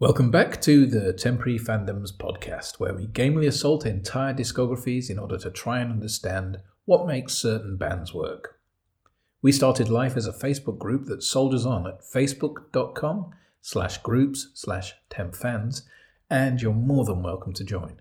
Welcome 0.00 0.30
back 0.30 0.62
to 0.62 0.86
the 0.86 1.12
Temporary 1.12 1.58
Fandoms 1.58 2.10
podcast, 2.10 2.80
where 2.80 2.94
we 2.94 3.06
gamely 3.06 3.46
assault 3.46 3.84
entire 3.84 4.32
discographies 4.32 5.10
in 5.10 5.18
order 5.18 5.36
to 5.36 5.50
try 5.50 5.80
and 5.80 5.92
understand 5.92 6.62
what 6.86 7.06
makes 7.06 7.34
certain 7.34 7.76
bands 7.76 8.14
work. 8.14 8.58
We 9.42 9.52
started 9.52 9.90
life 9.90 10.16
as 10.16 10.26
a 10.26 10.32
Facebook 10.32 10.78
group 10.78 11.04
that 11.08 11.22
soldiers 11.22 11.66
on 11.66 11.86
at 11.86 12.00
facebook.com 12.00 13.32
slash 13.60 13.98
groups 13.98 14.50
slash 14.54 14.94
tempfans, 15.10 15.82
and 16.30 16.62
you're 16.62 16.72
more 16.72 17.04
than 17.04 17.22
welcome 17.22 17.52
to 17.52 17.62
join. 17.62 18.00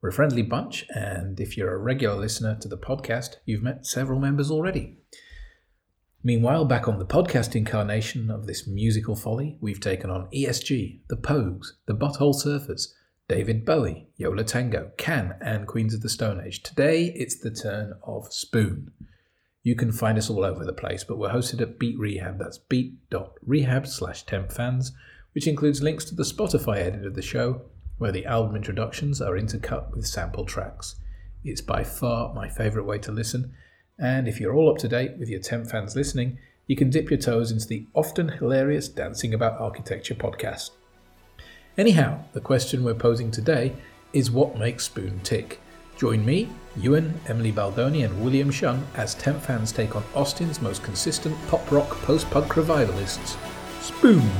We're 0.00 0.10
a 0.10 0.12
friendly 0.12 0.42
bunch, 0.42 0.86
and 0.90 1.40
if 1.40 1.56
you're 1.56 1.74
a 1.74 1.78
regular 1.78 2.14
listener 2.14 2.58
to 2.60 2.68
the 2.68 2.78
podcast, 2.78 3.38
you've 3.44 3.64
met 3.64 3.86
several 3.86 4.20
members 4.20 4.52
already. 4.52 4.98
Meanwhile, 6.22 6.66
back 6.66 6.86
on 6.86 6.98
the 6.98 7.06
podcast 7.06 7.56
incarnation 7.56 8.30
of 8.30 8.46
this 8.46 8.66
musical 8.66 9.16
folly, 9.16 9.56
we've 9.62 9.80
taken 9.80 10.10
on 10.10 10.28
ESG, 10.34 11.00
The 11.08 11.16
Pogues, 11.16 11.72
The 11.86 11.94
Butthole 11.94 12.34
Surfers, 12.34 12.88
David 13.26 13.64
Bowie, 13.64 14.08
Yo 14.16 14.28
La 14.28 14.42
Tengo, 14.42 14.90
Can, 14.98 15.36
and 15.40 15.66
Queens 15.66 15.94
of 15.94 16.02
the 16.02 16.10
Stone 16.10 16.42
Age. 16.44 16.62
Today, 16.62 17.04
it's 17.16 17.38
the 17.38 17.50
turn 17.50 17.94
of 18.02 18.30
Spoon. 18.34 18.90
You 19.62 19.74
can 19.74 19.92
find 19.92 20.18
us 20.18 20.28
all 20.28 20.44
over 20.44 20.62
the 20.62 20.74
place, 20.74 21.04
but 21.04 21.16
we're 21.16 21.30
hosted 21.30 21.62
at 21.62 21.78
Beat 21.78 21.98
Rehab. 21.98 22.38
That's 22.38 22.58
beat.rehab 22.58 23.86
slash 23.86 24.26
tempfans, 24.26 24.90
which 25.32 25.46
includes 25.46 25.82
links 25.82 26.04
to 26.06 26.14
the 26.14 26.22
Spotify 26.24 26.80
edit 26.80 27.06
of 27.06 27.14
the 27.14 27.22
show, 27.22 27.62
where 27.96 28.12
the 28.12 28.26
album 28.26 28.56
introductions 28.56 29.22
are 29.22 29.38
intercut 29.38 29.90
with 29.92 30.06
sample 30.06 30.44
tracks. 30.44 30.96
It's 31.44 31.62
by 31.62 31.82
far 31.82 32.34
my 32.34 32.50
favourite 32.50 32.86
way 32.86 32.98
to 32.98 33.10
listen, 33.10 33.54
and 34.00 34.26
if 34.26 34.40
you're 34.40 34.54
all 34.54 34.70
up 34.70 34.78
to 34.78 34.88
date 34.88 35.18
with 35.18 35.28
your 35.28 35.40
Temp 35.40 35.68
fans 35.68 35.94
listening, 35.94 36.38
you 36.66 36.76
can 36.76 36.88
dip 36.88 37.10
your 37.10 37.18
toes 37.18 37.50
into 37.50 37.66
the 37.66 37.86
often 37.94 38.28
hilarious 38.28 38.88
Dancing 38.88 39.34
About 39.34 39.60
Architecture 39.60 40.14
podcast. 40.14 40.70
Anyhow, 41.76 42.24
the 42.32 42.40
question 42.40 42.82
we're 42.82 42.94
posing 42.94 43.30
today 43.30 43.74
is 44.12 44.30
what 44.30 44.58
makes 44.58 44.84
Spoon 44.84 45.20
tick? 45.22 45.60
Join 45.96 46.24
me, 46.24 46.48
Ewan, 46.76 47.20
Emily 47.28 47.52
Baldoni, 47.52 48.04
and 48.04 48.22
William 48.22 48.50
Shunn 48.50 48.82
as 48.94 49.14
Temp 49.14 49.42
fans 49.42 49.70
take 49.70 49.96
on 49.96 50.04
Austin's 50.14 50.62
most 50.62 50.82
consistent 50.82 51.36
pop 51.48 51.70
rock 51.70 51.90
post 52.02 52.30
punk 52.30 52.56
revivalists, 52.56 53.36
Spoon. 53.80 54.30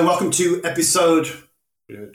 There, 0.00 0.08
welcome 0.08 0.30
to 0.30 0.62
episode 0.64 1.30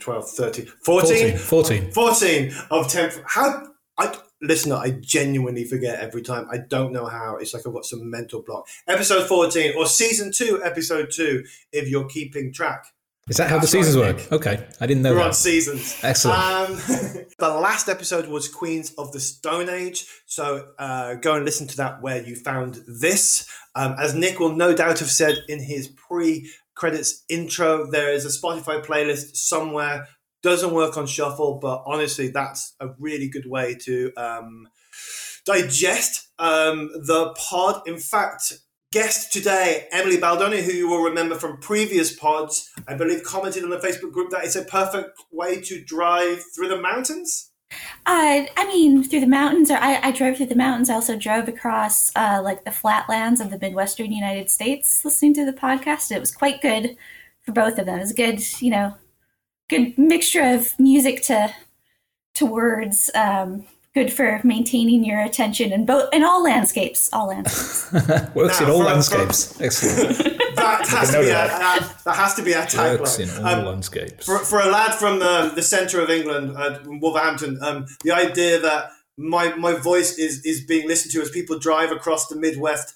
12, 0.00 0.30
13, 0.30 0.66
14, 0.66 1.38
14. 1.38 1.90
14 1.92 2.52
of 2.68 2.88
Temp. 2.88 3.12
How, 3.24 3.62
I, 3.96 4.12
listener, 4.42 4.74
I 4.74 4.90
genuinely 4.90 5.62
forget 5.62 6.00
every 6.00 6.22
time. 6.22 6.48
I 6.50 6.58
don't 6.58 6.92
know 6.92 7.06
how. 7.06 7.36
It's 7.36 7.54
like 7.54 7.64
I've 7.64 7.72
got 7.72 7.84
some 7.84 8.10
mental 8.10 8.42
block. 8.42 8.66
Episode 8.88 9.28
14 9.28 9.74
or 9.78 9.86
season 9.86 10.32
2, 10.32 10.64
episode 10.64 11.12
2, 11.12 11.44
if 11.70 11.88
you're 11.88 12.08
keeping 12.08 12.52
track. 12.52 12.86
Is 13.28 13.36
that 13.36 13.50
how 13.50 13.56
the 13.56 13.60
That's 13.60 13.74
I 13.76 13.82
seasons 13.82 13.96
work? 13.96 14.32
Okay, 14.32 14.66
I 14.80 14.86
didn't 14.88 15.02
know 15.04 15.14
We're 15.14 15.22
on 15.22 15.32
seasons. 15.32 16.00
Excellent. 16.02 16.40
Um, 16.40 16.76
the 17.38 17.48
last 17.48 17.88
episode 17.88 18.26
was 18.26 18.48
Queens 18.48 18.94
of 18.98 19.12
the 19.12 19.20
Stone 19.20 19.68
Age. 19.68 20.06
So 20.26 20.70
uh, 20.76 21.14
go 21.14 21.34
and 21.34 21.44
listen 21.44 21.68
to 21.68 21.76
that 21.76 22.02
where 22.02 22.20
you 22.20 22.34
found 22.34 22.82
this. 22.88 23.48
Um, 23.76 23.94
as 23.98 24.14
Nick 24.14 24.40
will 24.40 24.56
no 24.56 24.74
doubt 24.74 24.98
have 24.98 25.10
said 25.10 25.38
in 25.48 25.60
his 25.60 25.86
pre 25.88 26.50
credits 26.76 27.24
intro, 27.28 27.90
there 27.90 28.12
is 28.12 28.24
a 28.24 28.28
Spotify 28.28 28.84
playlist 28.84 29.36
somewhere. 29.36 30.06
Doesn't 30.42 30.72
work 30.72 30.96
on 30.96 31.06
shuffle, 31.06 31.58
but 31.60 31.82
honestly, 31.86 32.28
that's 32.28 32.74
a 32.78 32.90
really 33.00 33.28
good 33.28 33.46
way 33.46 33.74
to 33.82 34.12
um, 34.16 34.68
digest 35.44 36.28
um, 36.38 36.90
the 37.04 37.34
pod. 37.36 37.82
In 37.88 37.98
fact, 37.98 38.52
guest 38.92 39.32
today, 39.32 39.88
Emily 39.90 40.18
Baldoni, 40.18 40.62
who 40.62 40.72
you 40.72 40.88
will 40.88 41.02
remember 41.02 41.34
from 41.34 41.58
previous 41.58 42.14
pods, 42.14 42.70
I 42.86 42.94
believe 42.94 43.24
commented 43.24 43.64
on 43.64 43.70
the 43.70 43.78
Facebook 43.78 44.12
group 44.12 44.30
that 44.30 44.44
it's 44.44 44.56
a 44.56 44.64
perfect 44.64 45.18
way 45.32 45.60
to 45.62 45.82
drive 45.82 46.44
through 46.54 46.68
the 46.68 46.80
mountains. 46.80 47.50
Uh, 48.06 48.46
I 48.56 48.66
mean, 48.68 49.02
through 49.02 49.20
the 49.20 49.26
mountains, 49.26 49.70
or 49.70 49.76
I, 49.78 50.00
I 50.02 50.10
drove 50.12 50.36
through 50.36 50.46
the 50.46 50.54
mountains. 50.54 50.88
I 50.90 50.94
also 50.94 51.16
drove 51.16 51.48
across 51.48 52.12
uh, 52.14 52.40
like 52.42 52.64
the 52.64 52.70
flatlands 52.70 53.40
of 53.40 53.50
the 53.50 53.58
Midwestern 53.58 54.12
United 54.12 54.50
States 54.50 55.04
listening 55.04 55.34
to 55.34 55.44
the 55.44 55.52
podcast. 55.52 56.10
It 56.10 56.20
was 56.20 56.30
quite 56.34 56.60
good 56.62 56.96
for 57.42 57.52
both 57.52 57.78
of 57.78 57.86
them. 57.86 57.98
It 57.98 58.02
was 58.02 58.10
a 58.12 58.14
good, 58.14 58.40
you 58.62 58.70
know, 58.70 58.94
good 59.68 59.96
mixture 59.98 60.42
of 60.42 60.78
music 60.78 61.22
to 61.24 61.52
to 62.34 62.46
words. 62.46 63.10
Um, 63.14 63.64
good 63.94 64.12
for 64.12 64.40
maintaining 64.44 65.04
your 65.04 65.20
attention 65.22 65.72
in 65.72 65.86
both 65.86 66.08
in 66.12 66.22
all 66.22 66.42
landscapes. 66.42 67.08
All 67.12 67.28
landscapes. 67.28 67.90
Works 68.34 68.60
in 68.60 68.68
all 68.68 68.78
for- 68.80 68.84
landscapes. 68.84 69.60
Excellent. 69.60 70.34
That 70.66 70.88
has 70.88 71.10
to 71.10 71.16
know 71.16 71.22
be 71.22 71.28
a, 71.30 71.32
that. 71.32 71.96
that 72.04 72.16
has 72.16 72.34
to 72.34 72.42
be 72.42 72.54
our 72.54 72.66
Works 73.00 73.18
in 73.18 73.30
all 73.30 73.46
Um, 73.46 73.64
landscapes. 73.66 74.24
for, 74.26 74.38
for 74.38 74.60
a 74.60 74.66
lad 74.66 74.94
from 74.94 75.18
the, 75.18 75.52
the 75.54 75.62
centre 75.62 76.00
of 76.00 76.10
England, 76.10 76.56
uh, 76.56 76.78
Wolverhampton, 76.86 77.58
um, 77.62 77.86
the 78.04 78.12
idea 78.12 78.60
that 78.60 78.90
my 79.18 79.54
my 79.56 79.72
voice 79.74 80.18
is 80.18 80.44
is 80.44 80.60
being 80.64 80.86
listened 80.86 81.12
to 81.12 81.22
as 81.22 81.30
people 81.30 81.58
drive 81.58 81.90
across 81.90 82.26
the 82.28 82.36
Midwest 82.36 82.92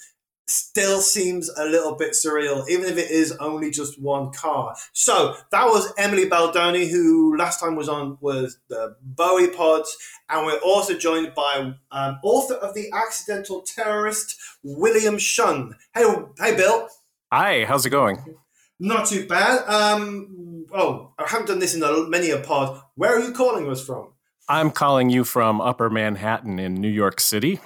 still 0.46 1.00
seems 1.00 1.48
a 1.56 1.64
little 1.64 1.94
bit 1.94 2.10
surreal, 2.10 2.68
even 2.68 2.84
if 2.86 2.98
it 2.98 3.08
is 3.08 3.30
only 3.38 3.70
just 3.70 4.00
one 4.02 4.32
car. 4.32 4.74
So 4.92 5.36
that 5.52 5.66
was 5.66 5.92
Emily 5.96 6.28
Baldoni, 6.28 6.90
who 6.90 7.36
last 7.36 7.60
time 7.60 7.76
was 7.76 7.88
on 7.88 8.18
was 8.20 8.58
the 8.68 8.96
Bowie 9.00 9.46
Pods, 9.48 9.96
and 10.28 10.44
we're 10.44 10.58
also 10.58 10.94
joined 10.98 11.34
by 11.36 11.72
um, 11.92 12.18
author 12.24 12.54
of 12.54 12.74
the 12.74 12.90
Accidental 12.92 13.62
Terrorist, 13.62 14.36
William 14.64 15.16
Shunn. 15.18 15.74
Hey, 15.94 16.04
hey, 16.38 16.56
Bill. 16.56 16.88
Hi, 17.32 17.64
how's 17.64 17.86
it 17.86 17.90
going? 17.90 18.36
Not 18.80 19.06
too 19.06 19.26
bad. 19.26 19.66
Um, 19.68 20.66
oh, 20.72 21.12
I 21.18 21.28
haven't 21.28 21.46
done 21.46 21.58
this 21.58 21.74
in 21.74 21.82
a, 21.82 22.08
many 22.08 22.30
a 22.30 22.38
pod. 22.38 22.80
Where 22.96 23.16
are 23.16 23.20
you 23.20 23.32
calling 23.32 23.70
us 23.70 23.84
from? 23.84 24.08
I'm 24.48 24.70
calling 24.72 25.10
you 25.10 25.22
from 25.22 25.60
Upper 25.60 25.88
Manhattan 25.90 26.58
in 26.58 26.74
New 26.74 26.88
York 26.88 27.20
City. 27.20 27.60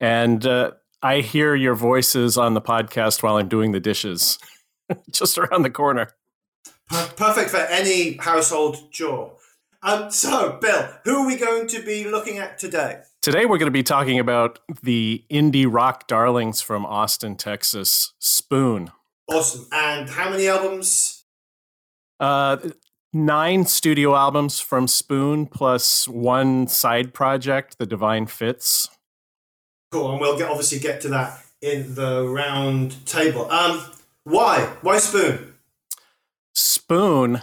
And 0.00 0.46
uh, 0.46 0.72
I 1.02 1.20
hear 1.20 1.54
your 1.54 1.74
voices 1.74 2.38
on 2.38 2.54
the 2.54 2.62
podcast 2.62 3.22
while 3.22 3.36
I'm 3.36 3.48
doing 3.48 3.72
the 3.72 3.80
dishes, 3.80 4.38
just 5.10 5.36
around 5.36 5.62
the 5.62 5.70
corner. 5.70 6.08
Per- 6.88 7.12
Perfect 7.16 7.50
for 7.50 7.58
any 7.58 8.16
household 8.16 8.90
chore. 8.90 9.36
Um, 9.84 10.12
so, 10.12 10.58
Bill, 10.60 10.88
who 11.04 11.22
are 11.22 11.26
we 11.26 11.36
going 11.36 11.66
to 11.68 11.82
be 11.82 12.04
looking 12.08 12.38
at 12.38 12.56
today? 12.56 13.02
Today, 13.20 13.46
we're 13.46 13.58
going 13.58 13.66
to 13.66 13.72
be 13.72 13.82
talking 13.82 14.20
about 14.20 14.60
the 14.82 15.24
indie 15.28 15.66
rock 15.68 16.06
darlings 16.06 16.60
from 16.60 16.86
Austin, 16.86 17.34
Texas, 17.36 18.12
Spoon. 18.20 18.92
Awesome. 19.28 19.66
And 19.72 20.08
how 20.10 20.30
many 20.30 20.46
albums? 20.46 21.24
Uh, 22.20 22.58
nine 23.12 23.64
studio 23.64 24.14
albums 24.14 24.60
from 24.60 24.86
Spoon, 24.86 25.46
plus 25.46 26.06
one 26.06 26.68
side 26.68 27.12
project, 27.12 27.78
The 27.78 27.86
Divine 27.86 28.26
Fits. 28.26 28.88
Cool. 29.90 30.12
And 30.12 30.20
we'll 30.20 30.38
get, 30.38 30.48
obviously 30.48 30.78
get 30.78 31.00
to 31.00 31.08
that 31.08 31.42
in 31.60 31.96
the 31.96 32.24
round 32.24 33.04
table. 33.04 33.50
Um, 33.50 33.84
why? 34.22 34.60
Why 34.82 34.98
Spoon? 34.98 35.54
Spoon, 36.54 37.42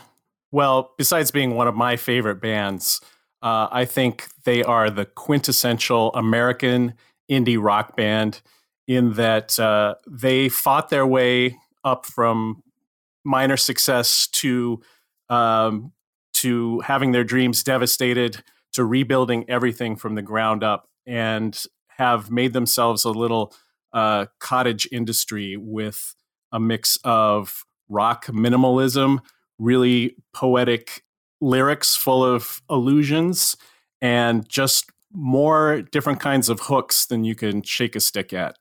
well, 0.52 0.94
besides 0.98 1.32
being 1.32 1.56
one 1.56 1.68
of 1.68 1.76
my 1.76 1.96
favorite 1.96 2.42
bands, 2.42 3.02
uh, 3.42 3.68
I 3.72 3.86
think 3.86 4.28
they 4.44 4.64
are 4.64 4.90
the 4.90 5.06
quintessential 5.06 6.12
American 6.14 6.96
indie 7.30 7.62
rock 7.62 7.96
band 7.96 8.42
in 8.88 9.14
that 9.14 9.60
uh, 9.60 9.96
they 10.10 10.50
fought 10.50 10.90
their 10.90 11.06
way 11.06 11.58
up 11.84 12.06
from 12.06 12.64
minor 13.24 13.58
success 13.58 14.28
to 14.28 14.82
um, 15.30 15.94
to 16.34 16.80
having 16.82 17.12
their 17.12 17.24
dreams 17.24 17.64
devastated 17.64 18.44
to 18.74 18.84
rebuilding 18.84 19.48
everything 19.50 19.96
from 19.96 20.16
the 20.16 20.22
ground 20.22 20.64
up 20.64 20.90
and 21.06 21.66
have 21.98 22.32
made 22.32 22.54
themselves 22.54 23.04
a 23.04 23.10
little 23.10 23.54
uh, 23.94 24.26
cottage 24.40 24.88
industry 24.92 25.58
with 25.58 26.16
a 26.52 26.60
mix 26.60 26.98
of 27.04 27.66
rock 27.90 28.28
minimalism, 28.28 29.20
really 29.60 30.16
poetic 30.34 31.04
lyrics 31.42 31.96
full 31.96 32.24
of 32.24 32.62
allusions, 32.70 33.56
and 34.02 34.48
just 34.50 34.92
more 35.14 35.82
different 35.92 36.20
kinds 36.20 36.50
of 36.50 36.62
hooks 36.62 37.06
than 37.06 37.24
you 37.24 37.36
can 37.36 37.62
shake 37.62 37.96
a 37.96 38.00
stick 38.00 38.34
at. 38.34 38.58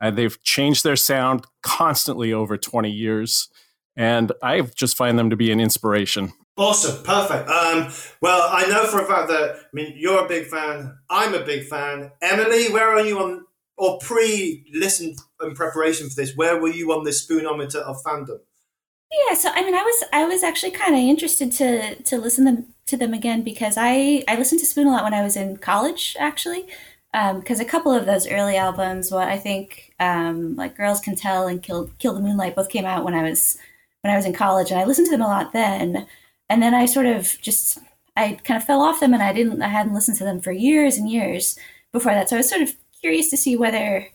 And 0.00 0.16
they've 0.16 0.40
changed 0.42 0.84
their 0.84 0.96
sound 0.96 1.44
constantly 1.62 2.32
over 2.32 2.56
20 2.56 2.90
years. 2.90 3.48
And 3.96 4.30
I 4.42 4.60
just 4.60 4.96
find 4.96 5.18
them 5.18 5.30
to 5.30 5.36
be 5.36 5.50
an 5.50 5.60
inspiration. 5.60 6.32
Awesome, 6.56 7.02
perfect. 7.04 7.48
Um, 7.48 7.88
well, 8.20 8.48
I 8.50 8.66
know 8.66 8.84
for 8.86 9.00
a 9.00 9.06
fact 9.06 9.28
that 9.28 9.56
I 9.56 9.68
mean 9.72 9.94
you're 9.96 10.24
a 10.24 10.28
big 10.28 10.46
fan. 10.46 10.98
I'm 11.08 11.34
a 11.34 11.44
big 11.44 11.64
fan. 11.64 12.10
Emily, 12.20 12.68
where 12.72 12.94
are 12.94 13.04
you 13.04 13.18
on 13.20 13.44
or 13.76 13.98
pre-listen 13.98 15.14
in 15.40 15.54
preparation 15.54 16.08
for 16.08 16.16
this? 16.16 16.36
Where 16.36 16.60
were 16.60 16.68
you 16.68 16.92
on 16.92 17.04
this 17.04 17.24
spoonometer 17.24 17.76
of 17.76 18.02
fandom? 18.02 18.40
Yeah, 19.10 19.34
so 19.34 19.50
I 19.54 19.62
mean, 19.64 19.74
I 19.74 19.82
was 19.82 20.04
I 20.12 20.24
was 20.24 20.42
actually 20.42 20.72
kind 20.72 20.94
of 20.94 21.00
interested 21.00 21.50
to 21.52 21.94
to 22.02 22.18
listen 22.18 22.44
them 22.44 22.74
to 22.86 22.96
them 22.96 23.14
again 23.14 23.42
because 23.42 23.76
I 23.78 24.22
I 24.28 24.36
listened 24.36 24.60
to 24.60 24.66
Spoon 24.66 24.86
a 24.86 24.90
lot 24.90 25.04
when 25.04 25.14
I 25.14 25.22
was 25.22 25.36
in 25.36 25.56
college 25.56 26.14
actually, 26.18 26.66
because 27.12 27.60
um, 27.60 27.66
a 27.66 27.68
couple 27.68 27.90
of 27.92 28.04
those 28.06 28.28
early 28.28 28.56
albums, 28.56 29.10
what 29.10 29.28
I 29.28 29.38
think, 29.38 29.94
um, 29.98 30.56
like 30.56 30.76
"Girls 30.76 31.00
Can 31.00 31.16
Tell" 31.16 31.46
and 31.48 31.62
"Kill 31.62 31.90
Kill 31.98 32.14
the 32.14 32.20
Moonlight," 32.20 32.54
both 32.54 32.68
came 32.68 32.84
out 32.84 33.04
when 33.04 33.14
I 33.14 33.22
was 33.22 33.56
when 34.02 34.12
I 34.12 34.16
was 34.16 34.26
in 34.26 34.34
college, 34.34 34.70
and 34.70 34.78
I 34.80 34.84
listened 34.84 35.06
to 35.06 35.10
them 35.12 35.22
a 35.22 35.26
lot 35.28 35.52
then. 35.52 36.06
And 36.50 36.62
then 36.62 36.74
I 36.74 36.84
sort 36.86 37.06
of 37.06 37.38
just 37.40 37.78
I 38.16 38.38
kind 38.44 38.58
of 38.60 38.64
fell 38.66 38.82
off 38.82 39.00
them, 39.00 39.14
and 39.14 39.22
I 39.22 39.32
didn't 39.32 39.62
I 39.62 39.68
hadn't 39.68 39.94
listened 39.94 40.18
to 40.18 40.24
them 40.24 40.40
for 40.40 40.52
years 40.52 40.96
and 40.98 41.10
years 41.10 41.58
before 41.92 42.12
that. 42.12 42.28
So 42.28 42.36
I 42.36 42.40
was 42.40 42.48
sort 42.50 42.62
of 42.62 42.74
curious 43.00 43.30
to 43.30 43.36
see 43.38 43.56
whether 43.56 44.06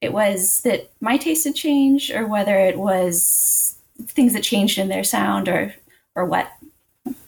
it 0.00 0.12
was 0.12 0.60
that 0.62 0.90
my 1.00 1.16
taste 1.16 1.44
had 1.44 1.54
changed, 1.56 2.12
or 2.12 2.26
whether 2.26 2.56
it 2.58 2.78
was 2.78 3.65
things 4.02 4.32
that 4.32 4.42
changed 4.42 4.78
in 4.78 4.88
their 4.88 5.04
sound, 5.04 5.48
or 5.48 5.74
or 6.14 6.24
what. 6.24 6.50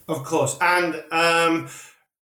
Of 0.09 0.25
course, 0.25 0.57
and. 0.61 1.03
Um 1.11 1.69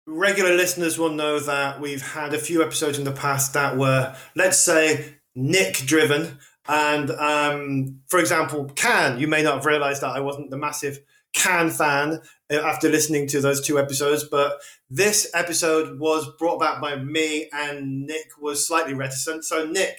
regular 0.06 0.54
listeners 0.54 0.98
will 0.98 1.10
know 1.10 1.40
that 1.40 1.80
we've 1.80 2.02
had 2.02 2.32
a 2.32 2.38
few 2.38 2.62
episodes 2.62 2.98
in 2.98 3.04
the 3.04 3.12
past 3.12 3.52
that 3.54 3.76
were, 3.76 4.14
let's 4.36 4.58
say, 4.58 5.16
Nick 5.34 5.78
driven. 5.78 6.38
And 6.68 7.10
um, 7.10 8.00
for 8.06 8.18
example, 8.18 8.66
Can, 8.74 9.18
you 9.18 9.28
may 9.28 9.42
not 9.42 9.54
have 9.54 9.66
realized 9.66 10.02
that 10.02 10.16
I 10.16 10.20
wasn't 10.20 10.50
the 10.50 10.56
massive 10.56 11.00
Can 11.32 11.70
fan 11.70 12.20
after 12.50 12.88
listening 12.88 13.26
to 13.28 13.40
those 13.40 13.60
two 13.60 13.78
episodes, 13.78 14.24
but 14.24 14.60
this 14.88 15.30
episode 15.34 15.98
was 15.98 16.28
brought 16.38 16.56
about 16.56 16.80
by 16.80 16.96
me 16.96 17.48
and 17.52 18.06
Nick 18.06 18.30
was 18.40 18.66
slightly 18.66 18.94
reticent. 18.94 19.44
So, 19.44 19.66
Nick, 19.66 19.98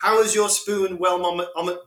how 0.00 0.18
was 0.18 0.34
your 0.34 0.48
spoon 0.48 0.98
well 0.98 1.20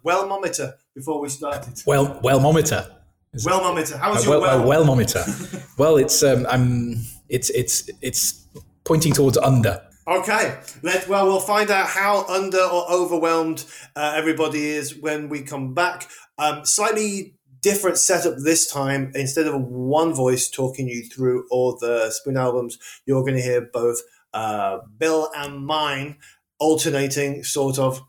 wellmometer 0.05 0.73
before 0.95 1.19
we 1.19 1.29
started? 1.29 1.81
Well, 1.85 2.19
wellmometer. 2.21 2.89
Wellmometer. 3.35 3.97
How 3.97 4.11
was 4.11 4.25
a 4.25 4.29
your 4.29 4.39
well? 4.39 4.65
well? 4.65 4.85
wellmometer. 4.85 5.67
well, 5.77 5.97
it's 5.97 6.21
um, 6.23 6.45
I'm 6.47 7.01
it's 7.29 7.49
it's 7.49 7.89
it's 8.01 8.47
pointing 8.83 9.13
towards 9.13 9.37
under. 9.37 9.81
Okay, 10.07 10.59
let 10.83 11.07
well 11.07 11.25
we'll 11.25 11.39
find 11.39 11.71
out 11.71 11.87
how 11.87 12.25
under 12.27 12.59
or 12.59 12.89
overwhelmed 12.91 13.65
uh, 13.95 14.13
everybody 14.15 14.67
is 14.67 14.95
when 14.95 15.29
we 15.29 15.41
come 15.41 15.73
back. 15.73 16.07
Um, 16.37 16.65
slightly 16.65 17.35
different 17.61 17.97
setup 17.97 18.35
this 18.43 18.71
time. 18.71 19.11
Instead 19.15 19.47
of 19.47 19.59
one 19.61 20.13
voice 20.13 20.49
talking 20.49 20.87
you 20.87 21.03
through 21.05 21.47
all 21.49 21.77
the 21.79 22.11
Spoon 22.11 22.37
albums, 22.37 22.77
you're 23.05 23.21
going 23.21 23.35
to 23.35 23.41
hear 23.41 23.61
both 23.61 24.01
uh, 24.33 24.79
Bill 24.99 25.29
and 25.35 25.65
mine 25.65 26.17
alternating, 26.63 27.43
sort 27.43 27.77
of. 27.77 28.01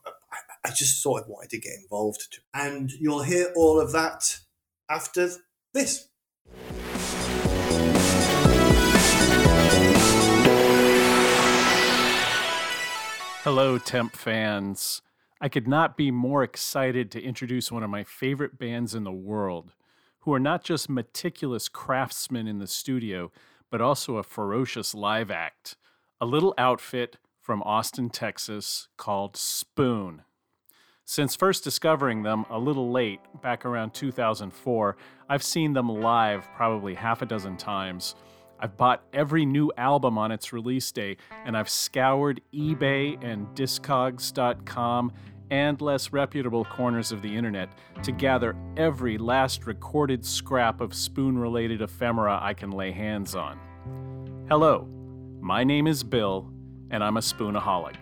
I, 0.64 0.70
just 0.70 1.02
sort 1.02 1.22
of 1.22 1.28
wanted 1.28 1.50
to 1.50 1.58
get 1.58 1.72
involved, 1.82 2.38
and 2.54 2.90
you'll 2.90 3.22
hear 3.22 3.52
all 3.54 3.78
of 3.78 3.92
that 3.92 4.38
after 4.88 5.28
this. 5.74 6.08
Hello, 13.42 13.76
Temp 13.76 14.16
fans. 14.16 15.02
I 15.38 15.50
could 15.50 15.68
not 15.68 15.98
be 15.98 16.10
more 16.10 16.42
excited 16.42 17.10
to 17.10 17.22
introduce 17.22 17.70
one 17.70 17.82
of 17.82 17.90
my 17.90 18.04
favorite 18.04 18.58
bands 18.58 18.94
in 18.94 19.04
the 19.04 19.12
world, 19.12 19.74
who 20.20 20.32
are 20.32 20.40
not 20.40 20.64
just 20.64 20.88
meticulous 20.88 21.68
craftsmen 21.68 22.48
in 22.48 22.58
the 22.58 22.66
studio, 22.66 23.30
but 23.70 23.82
also 23.82 24.16
a 24.16 24.22
ferocious 24.22 24.94
live 24.94 25.30
act. 25.30 25.76
A 26.22 26.24
little 26.24 26.54
outfit 26.56 27.18
from 27.44 27.62
Austin, 27.62 28.08
Texas 28.08 28.88
called 28.96 29.36
Spoon. 29.36 30.22
Since 31.04 31.36
first 31.36 31.62
discovering 31.62 32.22
them 32.22 32.46
a 32.48 32.58
little 32.58 32.90
late, 32.90 33.20
back 33.42 33.66
around 33.66 33.92
2004, 33.92 34.96
I've 35.28 35.42
seen 35.42 35.74
them 35.74 35.88
live 35.88 36.48
probably 36.56 36.94
half 36.94 37.20
a 37.20 37.26
dozen 37.26 37.58
times 37.58 38.14
I've 38.58 38.78
bought 38.78 39.02
every 39.12 39.44
new 39.44 39.70
album 39.76 40.16
on 40.16 40.32
its 40.32 40.52
release 40.52 40.90
day, 40.90 41.18
and 41.44 41.54
I've 41.54 41.68
scoured 41.68 42.40
eBay 42.54 43.22
and 43.22 43.46
Discogs.com 43.48 45.12
and 45.50 45.80
less 45.82 46.12
reputable 46.12 46.64
corners 46.64 47.12
of 47.12 47.20
the 47.20 47.36
internet 47.36 47.68
to 48.02 48.10
gather 48.10 48.56
every 48.78 49.18
last 49.18 49.66
recorded 49.66 50.24
scrap 50.24 50.80
of 50.80 50.94
spoon 50.94 51.36
related 51.36 51.82
ephemera 51.82 52.38
I 52.40 52.54
can 52.54 52.70
lay 52.70 52.92
hands 52.92 53.34
on. 53.34 53.58
Hello, 54.48 54.88
my 55.40 55.62
name 55.62 55.86
is 55.86 56.02
Bill, 56.02 56.50
and 56.94 57.02
I'm 57.02 57.16
a 57.16 57.20
spoonaholic. 57.20 57.96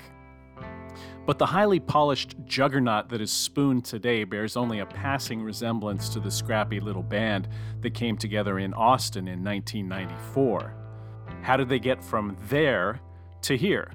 But 1.25 1.39
the 1.39 1.47
highly 1.47 1.81
polished 1.81 2.37
juggernaut 2.44 3.09
that 3.09 3.23
is 3.23 3.33
Spoon 3.33 3.81
today 3.81 4.25
bears 4.25 4.55
only 4.55 4.81
a 4.81 4.87
passing 4.87 5.43
resemblance 5.43 6.11
to 6.11 6.21
the 6.21 6.31
scrappy 6.31 6.79
little 6.79 7.03
band 7.03 7.49
that 7.81 7.94
came 7.94 8.19
together 8.19 8.59
in 8.59 8.75
Austin 8.75 9.29
in 9.29 9.43
1994. 9.43 10.75
How 11.41 11.56
did 11.56 11.71
they 11.71 11.79
get 11.79 12.05
from 12.05 12.37
there 12.50 13.00
to 13.43 13.56
here? 13.56 13.93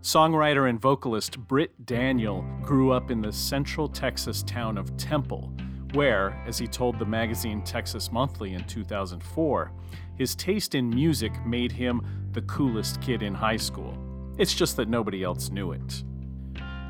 Songwriter 0.00 0.70
and 0.70 0.80
vocalist 0.80 1.38
Britt 1.38 1.84
Daniel 1.84 2.46
grew 2.62 2.92
up 2.92 3.10
in 3.10 3.20
the 3.20 3.32
central 3.32 3.88
Texas 3.88 4.42
town 4.44 4.78
of 4.78 4.96
Temple, 4.96 5.52
where, 5.92 6.42
as 6.46 6.56
he 6.56 6.66
told 6.66 6.98
the 6.98 7.04
magazine 7.04 7.62
Texas 7.62 8.10
Monthly 8.10 8.54
in 8.54 8.64
2004, 8.64 9.70
his 10.16 10.34
taste 10.34 10.74
in 10.74 10.88
music 10.88 11.32
made 11.44 11.72
him 11.72 12.00
the 12.32 12.42
coolest 12.42 13.02
kid 13.02 13.22
in 13.22 13.34
high 13.34 13.56
school. 13.56 13.98
It's 14.36 14.54
just 14.54 14.76
that 14.76 14.88
nobody 14.88 15.22
else 15.22 15.50
knew 15.50 15.70
it. 15.72 16.02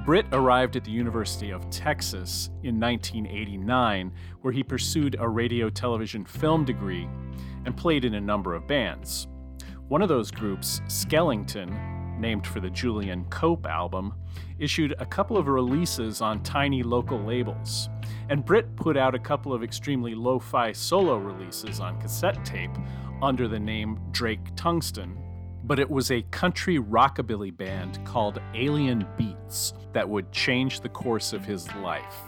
Britt 0.06 0.26
arrived 0.32 0.76
at 0.76 0.84
the 0.84 0.90
University 0.90 1.50
of 1.50 1.68
Texas 1.70 2.50
in 2.62 2.80
1989, 2.80 4.12
where 4.40 4.52
he 4.52 4.62
pursued 4.62 5.16
a 5.18 5.28
radio, 5.28 5.68
television, 5.68 6.24
film 6.24 6.64
degree 6.64 7.08
and 7.66 7.76
played 7.76 8.04
in 8.04 8.14
a 8.14 8.20
number 8.20 8.54
of 8.54 8.66
bands. 8.66 9.28
One 9.88 10.00
of 10.00 10.08
those 10.08 10.30
groups, 10.30 10.80
Skellington, 10.88 12.18
named 12.18 12.46
for 12.46 12.60
the 12.60 12.70
Julian 12.70 13.24
Cope 13.26 13.66
album, 13.66 14.14
issued 14.58 14.94
a 14.98 15.06
couple 15.06 15.36
of 15.36 15.46
releases 15.46 16.22
on 16.22 16.42
tiny 16.42 16.82
local 16.82 17.18
labels. 17.18 17.88
And 18.30 18.44
Britt 18.44 18.74
put 18.76 18.96
out 18.96 19.14
a 19.14 19.18
couple 19.18 19.52
of 19.52 19.62
extremely 19.62 20.14
lo 20.14 20.38
fi 20.38 20.72
solo 20.72 21.16
releases 21.16 21.80
on 21.80 22.00
cassette 22.00 22.42
tape 22.44 22.70
under 23.22 23.48
the 23.48 23.60
name 23.60 23.98
Drake 24.12 24.54
Tungsten 24.56 25.23
but 25.66 25.78
it 25.78 25.90
was 25.90 26.10
a 26.10 26.22
country 26.30 26.78
rockabilly 26.78 27.54
band 27.56 27.98
called 28.04 28.40
Alien 28.54 29.06
Beats 29.16 29.72
that 29.92 30.08
would 30.08 30.30
change 30.30 30.80
the 30.80 30.88
course 30.88 31.32
of 31.32 31.44
his 31.44 31.72
life. 31.76 32.22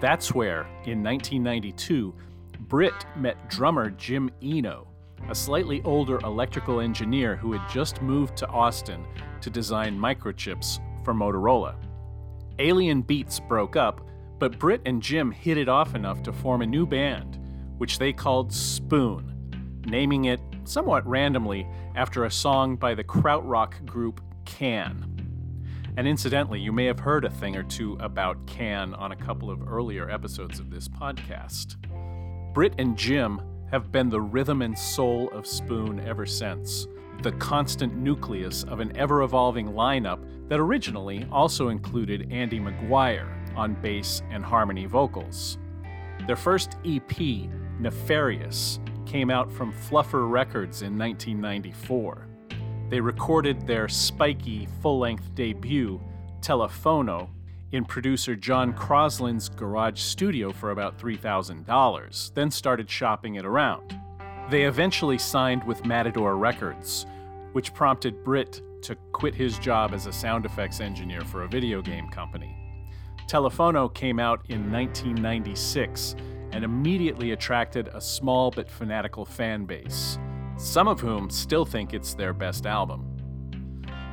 That's 0.00 0.34
where, 0.34 0.62
in 0.84 1.02
1992, 1.02 2.14
Britt 2.60 2.94
met 3.16 3.50
drummer 3.50 3.90
Jim 3.90 4.30
Eno, 4.42 4.88
a 5.28 5.34
slightly 5.34 5.82
older 5.82 6.18
electrical 6.20 6.80
engineer 6.80 7.36
who 7.36 7.52
had 7.52 7.68
just 7.68 8.00
moved 8.00 8.36
to 8.38 8.48
Austin 8.48 9.04
to 9.40 9.50
design 9.50 9.98
microchips 9.98 10.78
for 11.04 11.12
Motorola. 11.12 11.76
Alien 12.58 13.02
Beats 13.02 13.40
broke 13.40 13.76
up, 13.76 14.00
but 14.38 14.58
Britt 14.58 14.80
and 14.86 15.02
Jim 15.02 15.30
hit 15.30 15.58
it 15.58 15.68
off 15.68 15.94
enough 15.94 16.22
to 16.22 16.32
form 16.32 16.62
a 16.62 16.66
new 16.66 16.86
band, 16.86 17.38
which 17.78 17.98
they 17.98 18.12
called 18.12 18.52
Spoon, 18.52 19.37
naming 19.90 20.26
it 20.26 20.40
somewhat 20.64 21.06
randomly 21.06 21.66
after 21.94 22.24
a 22.24 22.30
song 22.30 22.76
by 22.76 22.94
the 22.94 23.04
krautrock 23.04 23.84
group 23.86 24.20
Can. 24.44 25.14
And 25.96 26.06
incidentally, 26.06 26.60
you 26.60 26.72
may 26.72 26.84
have 26.84 27.00
heard 27.00 27.24
a 27.24 27.30
thing 27.30 27.56
or 27.56 27.64
two 27.64 27.96
about 28.00 28.46
Can 28.46 28.94
on 28.94 29.12
a 29.12 29.16
couple 29.16 29.50
of 29.50 29.68
earlier 29.68 30.08
episodes 30.08 30.60
of 30.60 30.70
this 30.70 30.88
podcast. 30.88 31.76
Britt 32.54 32.74
and 32.78 32.96
Jim 32.96 33.40
have 33.70 33.90
been 33.90 34.08
the 34.08 34.20
rhythm 34.20 34.62
and 34.62 34.78
soul 34.78 35.28
of 35.30 35.46
Spoon 35.46 36.00
ever 36.00 36.24
since, 36.24 36.86
the 37.22 37.32
constant 37.32 37.96
nucleus 37.96 38.62
of 38.64 38.80
an 38.80 38.96
ever 38.96 39.22
evolving 39.22 39.72
lineup 39.72 40.24
that 40.48 40.60
originally 40.60 41.26
also 41.32 41.68
included 41.68 42.32
Andy 42.32 42.60
Maguire 42.60 43.34
on 43.56 43.74
bass 43.74 44.22
and 44.30 44.44
harmony 44.44 44.86
vocals. 44.86 45.58
Their 46.26 46.36
first 46.36 46.76
EP, 46.84 47.18
Nefarious, 47.80 48.80
came 49.08 49.30
out 49.30 49.50
from 49.50 49.72
Fluffer 49.72 50.30
Records 50.30 50.82
in 50.82 50.98
1994. 50.98 52.28
They 52.90 53.00
recorded 53.00 53.66
their 53.66 53.88
spiky 53.88 54.68
full 54.82 54.98
length 54.98 55.34
debut, 55.34 56.00
Telephono, 56.40 57.30
in 57.72 57.84
producer 57.84 58.36
John 58.36 58.72
Croslin's 58.72 59.48
garage 59.48 60.00
studio 60.00 60.52
for 60.52 60.70
about 60.70 60.98
$3,000, 60.98 62.34
then 62.34 62.50
started 62.50 62.88
shopping 62.88 63.36
it 63.36 63.44
around. 63.44 63.98
They 64.50 64.64
eventually 64.64 65.18
signed 65.18 65.64
with 65.64 65.84
Matador 65.84 66.36
Records, 66.36 67.06
which 67.52 67.74
prompted 67.74 68.22
Britt 68.22 68.62
to 68.82 68.94
quit 69.12 69.34
his 69.34 69.58
job 69.58 69.92
as 69.92 70.06
a 70.06 70.12
sound 70.12 70.44
effects 70.46 70.80
engineer 70.80 71.22
for 71.22 71.42
a 71.42 71.48
video 71.48 71.82
game 71.82 72.08
company. 72.08 72.56
Telephono 73.26 73.92
came 73.92 74.18
out 74.18 74.40
in 74.48 74.70
1996 74.72 76.14
and 76.52 76.64
immediately 76.64 77.32
attracted 77.32 77.88
a 77.88 78.00
small 78.00 78.50
but 78.50 78.70
fanatical 78.70 79.24
fan 79.24 79.64
base, 79.64 80.18
some 80.56 80.88
of 80.88 81.00
whom 81.00 81.30
still 81.30 81.64
think 81.64 81.94
it's 81.94 82.14
their 82.14 82.32
best 82.32 82.66
album. 82.66 83.04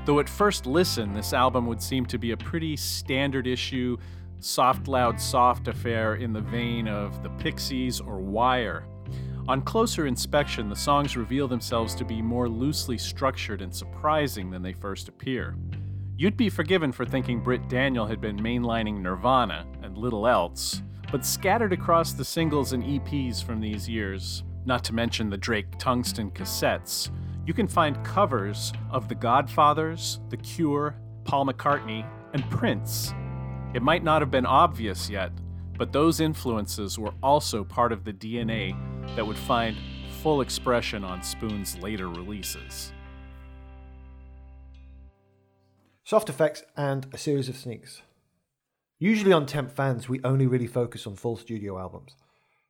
Though 0.05 0.19
at 0.19 0.29
first 0.29 0.65
listen, 0.65 1.13
this 1.13 1.33
album 1.33 1.65
would 1.65 1.81
seem 1.81 2.05
to 2.07 2.19
be 2.19 2.31
a 2.31 2.37
pretty 2.37 2.77
standard 2.77 3.47
issue, 3.47 3.97
soft, 4.39 4.87
loud, 4.87 5.19
soft 5.19 5.67
affair 5.67 6.15
in 6.15 6.31
the 6.31 6.41
vein 6.41 6.87
of 6.87 7.23
The 7.23 7.29
Pixies 7.29 7.99
or 7.99 8.19
Wire. 8.19 8.85
On 9.47 9.61
closer 9.61 10.07
inspection, 10.07 10.69
the 10.69 10.75
songs 10.75 11.17
reveal 11.17 11.47
themselves 11.47 11.95
to 11.95 12.05
be 12.05 12.21
more 12.21 12.49
loosely 12.49 12.97
structured 12.97 13.61
and 13.61 13.73
surprising 13.73 14.49
than 14.49 14.61
they 14.61 14.73
first 14.73 15.07
appear. 15.07 15.55
You'd 16.17 16.37
be 16.37 16.49
forgiven 16.49 16.91
for 16.91 17.05
thinking 17.05 17.41
Britt 17.41 17.67
Daniel 17.67 18.07
had 18.07 18.21
been 18.21 18.37
mainlining 18.37 19.01
Nirvana 19.01 19.67
and 19.83 19.97
little 19.97 20.27
else, 20.27 20.81
but 21.11 21.25
scattered 21.25 21.73
across 21.73 22.13
the 22.13 22.25
singles 22.25 22.73
and 22.73 22.83
EPs 22.83 23.43
from 23.43 23.61
these 23.61 23.87
years, 23.87 24.43
not 24.65 24.83
to 24.83 24.93
mention 24.93 25.29
the 25.29 25.37
Drake 25.37 25.77
tungsten 25.77 26.31
cassettes, 26.31 27.09
you 27.45 27.53
can 27.53 27.67
find 27.67 28.03
covers 28.03 28.73
of 28.89 29.07
The 29.07 29.15
Godfathers, 29.15 30.19
The 30.29 30.37
Cure, 30.37 30.95
Paul 31.23 31.45
McCartney, 31.45 32.07
and 32.33 32.49
Prince. 32.49 33.13
It 33.73 33.83
might 33.83 34.03
not 34.03 34.21
have 34.21 34.31
been 34.31 34.45
obvious 34.45 35.09
yet, 35.09 35.31
but 35.77 35.91
those 35.91 36.19
influences 36.19 36.97
were 36.97 37.13
also 37.21 37.63
part 37.63 37.91
of 37.91 38.03
the 38.03 38.13
DNA 38.13 38.75
that 39.15 39.27
would 39.27 39.37
find 39.37 39.77
full 40.21 40.41
expression 40.41 41.03
on 41.03 41.21
Spoon's 41.21 41.77
later 41.77 42.09
releases. 42.09 42.91
Soft 46.03 46.29
effects 46.29 46.63
and 46.75 47.07
a 47.13 47.17
series 47.17 47.49
of 47.49 47.57
sneaks. 47.57 48.01
Usually 48.99 49.33
on 49.33 49.45
Temp 49.45 49.75
Fans, 49.75 50.07
we 50.07 50.21
only 50.23 50.47
really 50.47 50.67
focus 50.67 51.05
on 51.05 51.17
full 51.17 51.35
studio 51.35 51.77
albums, 51.77 52.15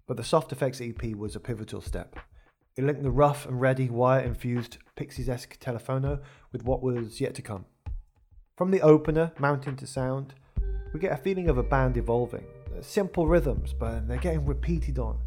but 0.08 0.18
the 0.18 0.24
Soft 0.24 0.52
Effects 0.52 0.82
EP 0.82 1.16
was 1.16 1.36
a 1.36 1.40
pivotal 1.40 1.82
step. 1.82 2.18
It 2.76 2.84
linked 2.84 3.04
the 3.04 3.12
rough 3.12 3.46
and 3.46 3.62
ready, 3.62 3.92
wire 3.92 4.22
infused, 4.22 4.80
Pixies 4.96 5.30
esque 5.30 5.60
Telephono 5.60 6.22
with 6.52 6.64
what 6.64 6.82
was 6.82 7.22
yet 7.22 7.36
to 7.36 7.44
come. 7.44 7.66
From 8.58 8.72
the 8.72 8.82
opener, 8.82 9.34
mountain 9.38 9.76
to 9.76 9.86
sound, 9.86 10.34
we 10.94 11.00
get 11.00 11.12
a 11.12 11.18
feeling 11.18 11.48
of 11.48 11.60
a 11.60 11.64
band 11.64 11.96
evolving. 11.96 12.46
Simple 12.82 13.28
rhythms, 13.28 13.72
but 13.72 14.08
they're 14.08 14.18
getting 14.18 14.48
repeated 14.48 14.98
on, 14.98 15.20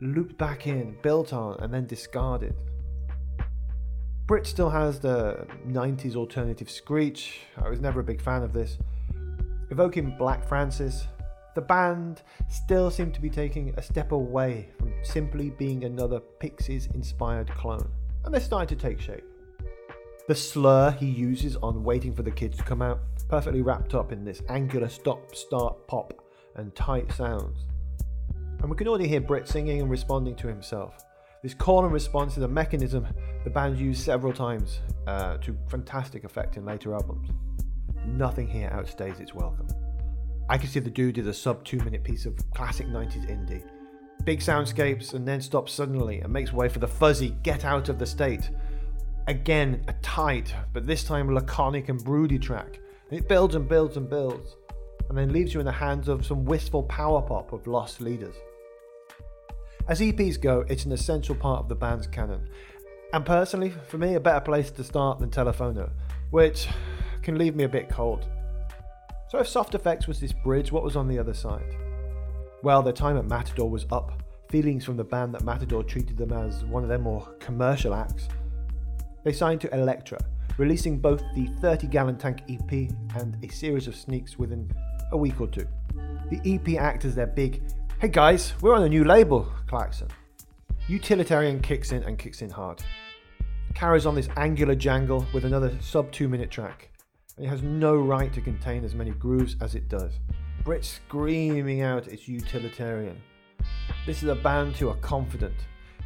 looped 0.00 0.38
back 0.38 0.68
in, 0.68 0.96
built 1.02 1.32
on, 1.32 1.58
and 1.58 1.74
then 1.74 1.86
discarded. 1.86 2.54
Britt 4.28 4.46
still 4.46 4.70
has 4.70 5.00
the 5.00 5.48
90s 5.66 6.14
alternative 6.14 6.70
screech. 6.70 7.40
I 7.56 7.68
was 7.68 7.80
never 7.80 7.98
a 7.98 8.04
big 8.04 8.20
fan 8.20 8.44
of 8.44 8.52
this. 8.52 8.78
Evoking 9.70 10.16
Black 10.16 10.46
Francis, 10.46 11.06
the 11.54 11.60
band 11.60 12.22
still 12.48 12.90
seemed 12.90 13.12
to 13.12 13.20
be 13.20 13.28
taking 13.28 13.74
a 13.76 13.82
step 13.82 14.12
away 14.12 14.70
from 14.78 14.94
simply 15.02 15.50
being 15.50 15.84
another 15.84 16.20
Pixies 16.20 16.88
inspired 16.94 17.50
clone, 17.50 17.90
and 18.24 18.32
they're 18.32 18.40
starting 18.40 18.74
to 18.76 18.82
take 18.82 18.98
shape. 18.98 19.24
The 20.26 20.34
slur 20.34 20.92
he 20.92 21.06
uses 21.06 21.56
on 21.56 21.84
waiting 21.84 22.14
for 22.14 22.22
the 22.22 22.30
kids 22.30 22.56
to 22.56 22.64
come 22.64 22.80
out, 22.80 23.00
perfectly 23.28 23.60
wrapped 23.60 23.94
up 23.94 24.10
in 24.10 24.24
this 24.24 24.40
angular 24.48 24.88
stop 24.88 25.34
start 25.34 25.86
pop 25.86 26.14
and 26.56 26.74
tight 26.74 27.12
sounds. 27.12 27.58
And 28.60 28.70
we 28.70 28.76
can 28.76 28.88
already 28.88 29.06
hear 29.06 29.20
Britt 29.20 29.48
singing 29.48 29.82
and 29.82 29.90
responding 29.90 30.34
to 30.36 30.48
himself. 30.48 31.04
This 31.42 31.54
call 31.54 31.84
and 31.84 31.92
response 31.92 32.36
is 32.36 32.42
a 32.42 32.48
mechanism 32.48 33.06
the 33.44 33.50
band 33.50 33.78
used 33.78 34.02
several 34.02 34.32
times 34.32 34.80
uh, 35.06 35.36
to 35.38 35.56
fantastic 35.68 36.24
effect 36.24 36.56
in 36.56 36.64
later 36.64 36.94
albums. 36.94 37.28
Nothing 38.16 38.48
here 38.48 38.70
outstays 38.70 39.20
its 39.20 39.34
welcome. 39.34 39.68
I 40.48 40.58
can 40.58 40.68
see 40.68 40.80
the 40.80 40.90
dude 40.90 41.18
is 41.18 41.26
a 41.26 41.34
sub 41.34 41.64
two 41.64 41.78
minute 41.78 42.02
piece 42.02 42.26
of 42.26 42.36
classic 42.52 42.86
90s 42.86 43.28
indie. 43.28 43.62
Big 44.24 44.40
soundscapes 44.40 45.14
and 45.14 45.26
then 45.26 45.40
stops 45.40 45.72
suddenly 45.72 46.20
and 46.20 46.32
makes 46.32 46.52
way 46.52 46.68
for 46.68 46.78
the 46.78 46.88
fuzzy 46.88 47.36
Get 47.42 47.64
Out 47.64 47.88
of 47.88 47.98
the 47.98 48.06
State. 48.06 48.50
Again, 49.26 49.84
a 49.88 49.92
tight, 50.02 50.54
but 50.72 50.86
this 50.86 51.04
time 51.04 51.32
laconic 51.34 51.88
and 51.88 52.02
broody 52.02 52.38
track. 52.38 52.80
And 53.10 53.18
it 53.18 53.28
builds 53.28 53.54
and 53.54 53.68
builds 53.68 53.96
and 53.96 54.08
builds, 54.08 54.56
and 55.08 55.16
then 55.16 55.32
leaves 55.32 55.54
you 55.54 55.60
in 55.60 55.66
the 55.66 55.72
hands 55.72 56.08
of 56.08 56.26
some 56.26 56.44
wistful 56.44 56.82
power 56.84 57.22
pop 57.22 57.52
of 57.52 57.66
loss 57.66 58.00
leaders. 58.00 58.34
As 59.86 60.00
EPs 60.00 60.40
go, 60.40 60.64
it's 60.68 60.84
an 60.84 60.92
essential 60.92 61.34
part 61.34 61.60
of 61.60 61.68
the 61.68 61.74
band's 61.74 62.06
canon, 62.06 62.48
and 63.12 63.24
personally, 63.24 63.72
for 63.88 63.96
me, 63.96 64.14
a 64.14 64.20
better 64.20 64.40
place 64.40 64.70
to 64.72 64.84
start 64.84 65.18
than 65.18 65.30
Telephono, 65.30 65.90
which 66.30 66.68
can 67.28 67.36
leave 67.36 67.54
me 67.54 67.64
a 67.64 67.68
bit 67.68 67.90
cold. 67.90 68.26
So, 69.28 69.36
if 69.38 69.46
Soft 69.46 69.74
Effects 69.74 70.08
was 70.08 70.18
this 70.18 70.32
bridge, 70.32 70.72
what 70.72 70.82
was 70.82 70.96
on 70.96 71.06
the 71.08 71.18
other 71.18 71.34
side? 71.34 71.76
Well, 72.62 72.80
their 72.82 72.94
time 72.94 73.18
at 73.18 73.26
Matador 73.26 73.68
was 73.68 73.84
up. 73.92 74.22
Feelings 74.48 74.82
from 74.82 74.96
the 74.96 75.04
band 75.04 75.34
that 75.34 75.44
Matador 75.44 75.84
treated 75.84 76.16
them 76.16 76.32
as 76.32 76.64
one 76.64 76.84
of 76.84 76.88
their 76.88 76.98
more 76.98 77.28
commercial 77.38 77.92
acts. 77.92 78.28
They 79.24 79.34
signed 79.34 79.60
to 79.60 79.74
Elektra, 79.74 80.18
releasing 80.56 80.98
both 80.98 81.22
the 81.34 81.48
30 81.60 81.88
gallon 81.88 82.16
tank 82.16 82.44
EP 82.48 82.90
and 83.20 83.36
a 83.44 83.52
series 83.52 83.88
of 83.88 83.94
sneaks 83.94 84.38
within 84.38 84.72
a 85.12 85.16
week 85.18 85.38
or 85.38 85.48
two. 85.48 85.68
The 86.30 86.40
EP 86.46 86.80
acts 86.80 87.04
as 87.04 87.14
their 87.14 87.26
big, 87.26 87.62
hey 88.00 88.08
guys, 88.08 88.54
we're 88.62 88.74
on 88.74 88.84
a 88.84 88.88
new 88.88 89.04
label, 89.04 89.52
klaxon. 89.66 90.08
Utilitarian 90.88 91.60
kicks 91.60 91.92
in 91.92 92.04
and 92.04 92.18
kicks 92.18 92.40
in 92.40 92.48
hard. 92.48 92.82
Carries 93.74 94.06
on 94.06 94.14
this 94.14 94.30
angular 94.38 94.74
jangle 94.74 95.26
with 95.34 95.44
another 95.44 95.76
sub 95.82 96.10
two 96.10 96.26
minute 96.26 96.50
track, 96.50 96.87
it 97.38 97.46
has 97.46 97.62
no 97.62 97.96
right 97.96 98.32
to 98.32 98.40
contain 98.40 98.84
as 98.84 98.94
many 98.94 99.10
grooves 99.12 99.56
as 99.60 99.74
it 99.74 99.88
does. 99.88 100.12
Britt 100.64 100.84
screaming 100.84 101.82
out 101.82 102.08
it's 102.08 102.28
utilitarian. 102.28 103.20
This 104.06 104.22
is 104.22 104.28
a 104.28 104.34
band 104.34 104.76
who 104.76 104.88
are 104.88 104.96
confident. 104.96 105.54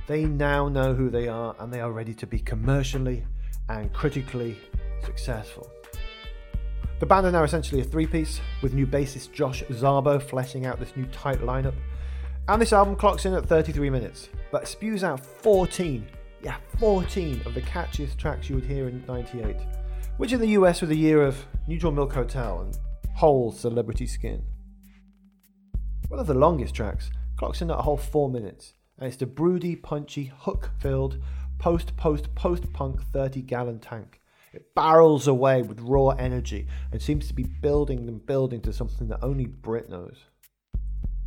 They 0.06 0.24
now 0.24 0.68
know 0.68 0.94
who 0.94 1.10
they 1.10 1.28
are 1.28 1.54
and 1.58 1.72
they 1.72 1.80
are 1.80 1.92
ready 1.92 2.14
to 2.14 2.26
be 2.26 2.38
commercially 2.38 3.24
and 3.68 3.92
critically 3.92 4.58
successful. 5.04 5.70
The 7.00 7.06
band 7.06 7.26
are 7.26 7.32
now 7.32 7.42
essentially 7.42 7.80
a 7.80 7.84
three 7.84 8.06
piece, 8.06 8.40
with 8.62 8.74
new 8.74 8.86
bassist 8.86 9.32
Josh 9.32 9.64
Zarbo 9.64 10.22
fleshing 10.22 10.66
out 10.66 10.78
this 10.78 10.96
new 10.96 11.06
tight 11.06 11.40
lineup. 11.40 11.74
And 12.48 12.60
this 12.60 12.72
album 12.72 12.94
clocks 12.94 13.24
in 13.24 13.34
at 13.34 13.46
33 13.46 13.90
minutes, 13.90 14.28
but 14.50 14.68
spews 14.68 15.02
out 15.02 15.24
14, 15.24 16.06
yeah, 16.42 16.56
14 16.78 17.42
of 17.46 17.54
the 17.54 17.62
catchiest 17.62 18.16
tracks 18.16 18.48
you 18.48 18.54
would 18.54 18.64
hear 18.64 18.88
in 18.88 19.04
98, 19.08 19.56
which 20.22 20.32
in 20.32 20.38
the 20.38 20.50
US 20.50 20.80
was 20.80 20.90
a 20.90 20.94
year 20.94 21.20
of 21.20 21.46
Neutral 21.66 21.90
Milk 21.90 22.12
Hotel 22.12 22.60
and 22.60 22.78
Hole 23.16 23.50
Celebrity 23.50 24.06
Skin. 24.06 24.40
One 26.06 26.20
of 26.20 26.28
the 26.28 26.32
longest 26.32 26.76
tracks 26.76 27.10
clocks 27.36 27.60
in 27.60 27.72
at 27.72 27.80
a 27.80 27.82
whole 27.82 27.96
4 27.96 28.30
minutes, 28.30 28.74
and 28.96 29.08
it's 29.08 29.16
the 29.16 29.26
broody, 29.26 29.74
punchy, 29.74 30.32
hook 30.32 30.70
filled, 30.78 31.20
post 31.58 31.96
post 31.96 32.32
post 32.36 32.72
punk 32.72 33.02
30 33.12 33.42
gallon 33.42 33.80
tank. 33.80 34.20
It 34.52 34.72
barrels 34.76 35.26
away 35.26 35.62
with 35.62 35.80
raw 35.80 36.10
energy 36.10 36.68
and 36.92 37.02
seems 37.02 37.26
to 37.26 37.34
be 37.34 37.42
building 37.42 38.06
and 38.06 38.24
building 38.24 38.60
to 38.60 38.72
something 38.72 39.08
that 39.08 39.24
only 39.24 39.46
Britt 39.46 39.90
knows. 39.90 40.26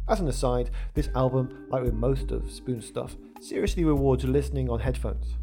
As 0.08 0.22
an 0.22 0.30
aside, 0.30 0.70
this 0.94 1.10
album, 1.16 1.68
like 1.70 1.84
with 1.84 1.94
most 1.94 2.32
of 2.32 2.50
Spoon's 2.50 2.86
stuff, 2.86 3.18
seriously 3.42 3.84
rewards 3.84 4.24
listening 4.24 4.70
on 4.70 4.80
headphones. 4.80 5.36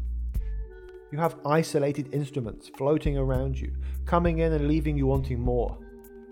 You 1.13 1.19
have 1.19 1.37
isolated 1.45 2.11
instruments 2.11 2.71
floating 2.75 3.19
around 3.19 3.59
you, 3.59 3.71
coming 4.03 4.39
in 4.39 4.51
and 4.51 4.67
leaving 4.67 4.97
you 4.97 5.05
wanting 5.05 5.39
more. 5.39 5.77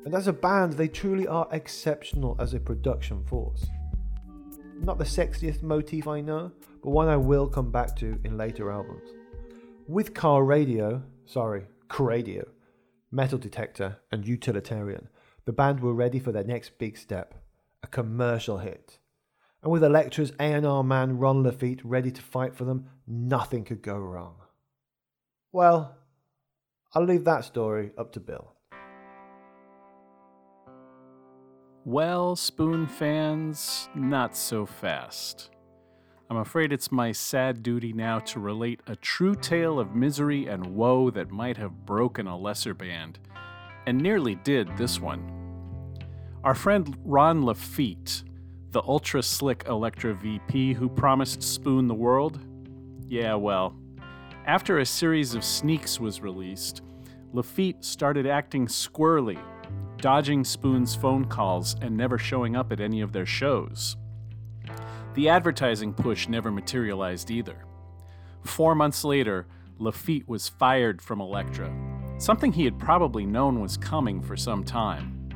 And 0.05 0.15
as 0.15 0.25
a 0.25 0.33
band, 0.33 0.73
they 0.73 0.87
truly 0.87 1.27
are 1.27 1.47
exceptional 1.51 2.35
as 2.39 2.55
a 2.55 2.59
production 2.59 3.23
force. 3.25 3.67
Not 4.79 4.97
the 4.97 5.03
sexiest 5.03 5.61
motif 5.61 6.07
I 6.07 6.21
know, 6.21 6.51
but 6.81 6.89
one 6.89 7.09
I 7.09 7.15
will 7.15 7.45
come 7.45 7.69
back 7.69 7.95
to 7.97 8.19
in 8.23 8.39
later 8.39 8.71
albums. 8.71 9.07
With 9.87 10.15
Car 10.15 10.43
Radio, 10.43 11.03
sorry, 11.25 11.67
Cradio, 11.87 12.47
Metal 13.11 13.37
Detector, 13.37 13.99
and 14.11 14.27
Utilitarian, 14.27 15.09
the 15.45 15.53
band 15.53 15.81
were 15.81 15.93
ready 15.93 16.17
for 16.17 16.31
their 16.31 16.43
next 16.43 16.79
big 16.79 16.97
step 16.97 17.35
a 17.83 17.87
commercial 17.87 18.57
hit. 18.57 18.97
And 19.61 19.71
with 19.71 19.83
Elektra's 19.83 20.33
A&R 20.39 20.83
man 20.83 21.19
Ron 21.19 21.43
Laffitte 21.43 21.81
ready 21.83 22.09
to 22.09 22.21
fight 22.23 22.55
for 22.55 22.63
them, 22.63 22.87
nothing 23.05 23.63
could 23.63 23.83
go 23.83 23.95
wrong. 23.95 24.37
Well, 25.53 25.97
I'll 26.93 27.03
leave 27.03 27.25
that 27.25 27.43
story 27.43 27.91
up 27.97 28.13
to 28.13 28.19
Bill. 28.19 28.55
Well, 31.83 32.35
Spoon 32.35 32.87
fans, 32.87 33.89
not 33.95 34.37
so 34.37 34.65
fast. 34.65 35.49
I'm 36.29 36.37
afraid 36.37 36.71
it's 36.71 36.91
my 36.91 37.11
sad 37.11 37.63
duty 37.63 37.91
now 37.91 38.19
to 38.19 38.39
relate 38.39 38.79
a 38.87 38.95
true 38.95 39.35
tale 39.35 39.79
of 39.79 39.95
misery 39.95 40.47
and 40.47 40.65
woe 40.75 41.09
that 41.09 41.31
might 41.31 41.57
have 41.57 41.85
broken 41.85 42.27
a 42.27 42.37
lesser 42.37 42.73
band, 42.73 43.19
and 43.87 43.97
nearly 43.97 44.35
did 44.35 44.77
this 44.77 45.01
one. 45.01 45.97
Our 46.45 46.55
friend 46.55 46.97
Ron 47.03 47.41
Laffitte, 47.43 48.23
the 48.69 48.81
ultra 48.83 49.21
slick 49.21 49.65
Elektra 49.67 50.13
VP 50.13 50.73
who 50.73 50.87
promised 50.87 51.43
Spoon 51.43 51.87
the 51.87 51.93
world? 51.93 52.39
Yeah, 53.09 53.35
well, 53.35 53.75
after 54.45 54.79
a 54.79 54.85
series 54.85 55.35
of 55.35 55.43
sneaks 55.43 55.99
was 55.99 56.21
released, 56.21 56.81
Laffitte 57.33 57.83
started 57.83 58.27
acting 58.27 58.67
squirrely 58.67 59.39
dodging 60.01 60.43
Spoon's 60.43 60.95
phone 60.95 61.25
calls 61.25 61.75
and 61.81 61.95
never 61.95 62.17
showing 62.17 62.55
up 62.55 62.71
at 62.71 62.81
any 62.81 63.01
of 63.01 63.13
their 63.13 63.25
shows. 63.25 63.95
The 65.13 65.29
advertising 65.29 65.93
push 65.93 66.27
never 66.27 66.51
materialized 66.51 67.29
either. 67.29 67.65
Four 68.43 68.73
months 68.73 69.03
later, 69.03 69.45
Laffitte 69.79 70.27
was 70.27 70.49
fired 70.49 71.01
from 71.01 71.21
Elektra, 71.21 71.71
something 72.17 72.51
he 72.51 72.65
had 72.65 72.79
probably 72.79 73.25
known 73.25 73.61
was 73.61 73.77
coming 73.77 74.21
for 74.21 74.35
some 74.35 74.63
time. 74.63 75.29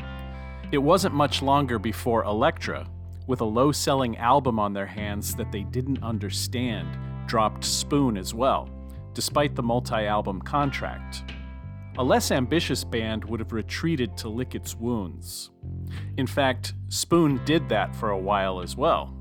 It 0.71 0.79
wasn't 0.79 1.13
much 1.13 1.41
longer 1.41 1.77
before 1.77 2.23
Elektra, 2.23 2.89
with 3.27 3.41
a 3.41 3.45
low 3.45 3.71
selling 3.71 4.17
album 4.17 4.59
on 4.59 4.73
their 4.73 4.85
hands 4.85 5.35
that 5.35 5.51
they 5.51 5.63
didn't 5.63 6.03
understand, 6.03 6.87
dropped 7.27 7.63
Spoon 7.63 8.17
as 8.17 8.33
well, 8.33 8.69
despite 9.15 9.55
the 9.55 9.63
multi 9.63 10.05
album 10.05 10.39
contract. 10.41 11.23
A 11.97 12.03
less 12.03 12.29
ambitious 12.29 12.83
band 12.83 13.23
would 13.25 13.39
have 13.39 13.53
retreated 13.53 14.15
to 14.17 14.29
lick 14.29 14.53
its 14.53 14.75
wounds. 14.75 15.49
In 16.17 16.27
fact, 16.27 16.73
Spoon 16.89 17.41
did 17.45 17.69
that 17.69 17.95
for 17.95 18.11
a 18.11 18.19
while 18.19 18.61
as 18.61 18.75
well. 18.75 19.15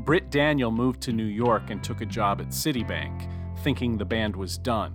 Britt 0.00 0.30
Daniel 0.30 0.70
moved 0.70 1.02
to 1.02 1.12
New 1.12 1.24
York 1.24 1.70
and 1.70 1.84
took 1.84 2.00
a 2.00 2.06
job 2.06 2.40
at 2.40 2.48
Citibank, 2.48 3.30
thinking 3.62 3.98
the 3.98 4.04
band 4.06 4.34
was 4.34 4.56
done. 4.56 4.94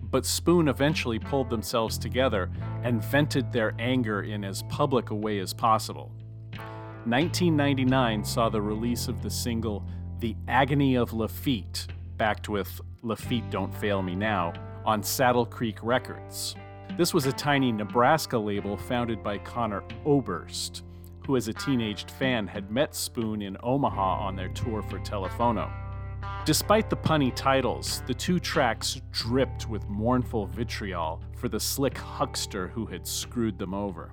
But 0.00 0.24
Spoon 0.24 0.68
eventually 0.68 1.18
pulled 1.18 1.50
themselves 1.50 1.98
together 1.98 2.50
and 2.84 3.02
vented 3.02 3.50
their 3.50 3.74
anger 3.80 4.22
in 4.22 4.44
as 4.44 4.62
public 4.68 5.10
a 5.10 5.14
way 5.14 5.40
as 5.40 5.52
possible. 5.52 6.12
1999 7.06 8.22
saw 8.24 8.48
the 8.48 8.62
release 8.62 9.08
of 9.08 9.22
the 9.22 9.30
single 9.30 9.84
The 10.20 10.36
Agony 10.46 10.94
of 10.94 11.10
Laffitte, 11.10 11.88
backed 12.16 12.48
with 12.48 12.80
Laffitte 13.04 13.50
Don't 13.50 13.74
Fail 13.74 14.02
Me 14.02 14.14
Now, 14.14 14.52
on 14.84 15.02
Saddle 15.02 15.44
Creek 15.44 15.78
Records. 15.82 16.56
This 16.96 17.12
was 17.12 17.26
a 17.26 17.32
tiny 17.32 17.70
Nebraska 17.70 18.38
label 18.38 18.76
founded 18.76 19.22
by 19.22 19.38
Conor 19.38 19.82
Oberst, 20.06 20.82
who 21.26 21.36
as 21.36 21.48
a 21.48 21.52
teenaged 21.52 22.10
fan 22.10 22.46
had 22.46 22.70
met 22.70 22.94
Spoon 22.94 23.42
in 23.42 23.56
Omaha 23.62 24.26
on 24.26 24.36
their 24.36 24.48
tour 24.48 24.82
for 24.82 24.98
Telephono. 25.00 25.70
Despite 26.44 26.90
the 26.90 26.96
punny 26.96 27.34
titles, 27.34 28.02
the 28.06 28.14
two 28.14 28.38
tracks 28.38 29.00
dripped 29.10 29.68
with 29.68 29.88
mournful 29.88 30.46
vitriol 30.46 31.22
for 31.36 31.48
the 31.48 31.60
slick 31.60 31.96
huckster 31.96 32.68
who 32.68 32.86
had 32.86 33.06
screwed 33.06 33.58
them 33.58 33.74
over. 33.74 34.12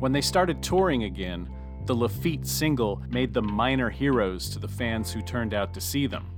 When 0.00 0.12
they 0.12 0.20
started 0.20 0.62
touring 0.62 1.04
again, 1.04 1.48
the 1.86 1.94
Laffitte 1.94 2.46
single 2.46 3.02
made 3.10 3.34
them 3.34 3.52
minor 3.52 3.90
heroes 3.90 4.48
to 4.50 4.58
the 4.58 4.68
fans 4.68 5.12
who 5.12 5.22
turned 5.22 5.54
out 5.54 5.74
to 5.74 5.80
see 5.80 6.06
them. 6.06 6.33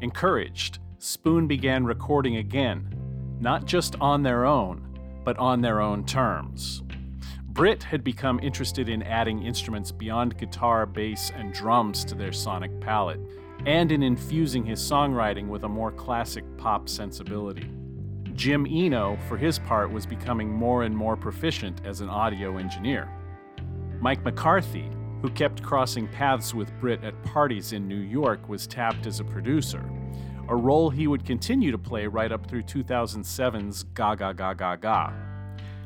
Encouraged, 0.00 0.80
Spoon 0.98 1.46
began 1.46 1.84
recording 1.84 2.36
again, 2.36 2.88
not 3.40 3.64
just 3.66 3.96
on 4.00 4.22
their 4.22 4.44
own, 4.44 4.98
but 5.24 5.38
on 5.38 5.60
their 5.60 5.80
own 5.80 6.04
terms. 6.04 6.82
Britt 7.48 7.82
had 7.82 8.02
become 8.02 8.40
interested 8.40 8.88
in 8.88 9.02
adding 9.04 9.42
instruments 9.42 9.92
beyond 9.92 10.36
guitar, 10.38 10.86
bass, 10.86 11.30
and 11.36 11.52
drums 11.52 12.04
to 12.06 12.14
their 12.14 12.32
sonic 12.32 12.80
palette, 12.80 13.20
and 13.66 13.92
in 13.92 14.02
infusing 14.02 14.64
his 14.64 14.80
songwriting 14.80 15.46
with 15.46 15.64
a 15.64 15.68
more 15.68 15.92
classic 15.92 16.44
pop 16.56 16.88
sensibility. 16.88 17.70
Jim 18.34 18.66
Eno, 18.68 19.16
for 19.28 19.36
his 19.36 19.60
part, 19.60 19.92
was 19.92 20.04
becoming 20.04 20.50
more 20.50 20.82
and 20.82 20.96
more 20.96 21.16
proficient 21.16 21.80
as 21.84 22.00
an 22.00 22.08
audio 22.08 22.56
engineer. 22.56 23.08
Mike 24.00 24.24
McCarthy, 24.24 24.90
who 25.24 25.30
kept 25.30 25.62
crossing 25.62 26.06
paths 26.08 26.52
with 26.52 26.70
Britt 26.78 27.02
at 27.02 27.22
parties 27.22 27.72
in 27.72 27.88
New 27.88 27.96
York, 27.96 28.46
was 28.46 28.66
tapped 28.66 29.06
as 29.06 29.20
a 29.20 29.24
producer, 29.24 29.82
a 30.50 30.54
role 30.54 30.90
he 30.90 31.06
would 31.06 31.24
continue 31.24 31.70
to 31.70 31.78
play 31.78 32.06
right 32.06 32.30
up 32.30 32.46
through 32.46 32.62
2007's 32.62 33.84
Gaga 33.94 34.34
Gaga 34.34 34.76
Gaga. 34.82 35.14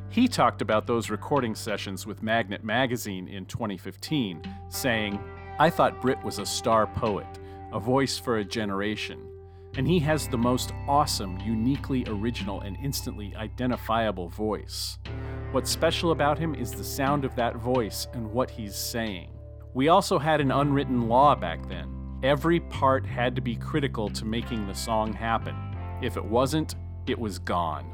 He 0.08 0.26
talked 0.26 0.60
about 0.60 0.88
those 0.88 1.08
recording 1.08 1.54
sessions 1.54 2.04
with 2.04 2.20
Magnet 2.20 2.64
Magazine 2.64 3.28
in 3.28 3.46
2015, 3.46 4.42
saying, 4.70 5.20
I 5.60 5.70
thought 5.70 6.02
Britt 6.02 6.20
was 6.24 6.40
a 6.40 6.44
star 6.44 6.88
poet, 6.88 7.38
a 7.72 7.78
voice 7.78 8.18
for 8.18 8.38
a 8.38 8.44
generation, 8.44 9.24
and 9.76 9.86
he 9.86 10.00
has 10.00 10.26
the 10.26 10.36
most 10.36 10.72
awesome, 10.88 11.38
uniquely 11.46 12.04
original, 12.08 12.62
and 12.62 12.76
instantly 12.82 13.32
identifiable 13.36 14.30
voice. 14.30 14.98
What's 15.50 15.70
special 15.70 16.10
about 16.10 16.38
him 16.38 16.54
is 16.54 16.72
the 16.72 16.84
sound 16.84 17.24
of 17.24 17.34
that 17.36 17.56
voice 17.56 18.06
and 18.12 18.30
what 18.30 18.50
he's 18.50 18.76
saying. 18.76 19.30
We 19.72 19.88
also 19.88 20.18
had 20.18 20.42
an 20.42 20.50
unwritten 20.50 21.08
law 21.08 21.34
back 21.34 21.66
then. 21.68 22.20
Every 22.22 22.60
part 22.60 23.06
had 23.06 23.34
to 23.34 23.40
be 23.40 23.56
critical 23.56 24.10
to 24.10 24.26
making 24.26 24.66
the 24.66 24.74
song 24.74 25.14
happen. 25.14 25.56
If 26.02 26.18
it 26.18 26.24
wasn't, 26.24 26.74
it 27.06 27.18
was 27.18 27.38
gone. 27.38 27.90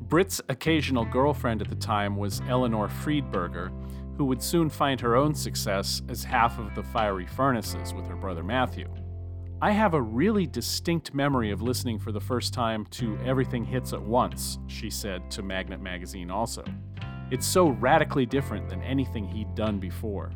Britt's 0.00 0.40
occasional 0.48 1.04
girlfriend 1.04 1.62
at 1.62 1.68
the 1.68 1.76
time 1.76 2.16
was 2.16 2.42
Eleanor 2.48 2.88
Friedberger, 2.88 3.70
who 4.16 4.24
would 4.24 4.42
soon 4.42 4.68
find 4.68 5.00
her 5.00 5.14
own 5.14 5.32
success 5.32 6.02
as 6.08 6.24
half 6.24 6.58
of 6.58 6.74
the 6.74 6.82
Fiery 6.82 7.26
Furnaces 7.26 7.94
with 7.94 8.06
her 8.08 8.16
brother 8.16 8.42
Matthew. 8.42 8.88
I 9.62 9.70
have 9.70 9.94
a 9.94 10.02
really 10.02 10.46
distinct 10.46 11.14
memory 11.14 11.50
of 11.50 11.62
listening 11.62 11.98
for 11.98 12.12
the 12.12 12.20
first 12.20 12.52
time 12.52 12.84
to 12.86 13.16
Everything 13.24 13.64
Hits 13.64 13.92
at 13.92 14.02
Once, 14.02 14.58
she 14.66 14.90
said 14.90 15.30
to 15.30 15.42
Magnet 15.42 15.80
Magazine 15.80 16.30
also. 16.30 16.64
It's 17.30 17.46
so 17.46 17.68
radically 17.68 18.26
different 18.26 18.68
than 18.68 18.82
anything 18.82 19.26
he'd 19.26 19.54
done 19.54 19.78
before. 19.78 20.32